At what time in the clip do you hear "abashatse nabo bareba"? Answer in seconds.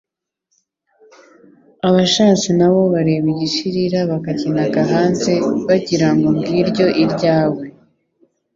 1.87-3.27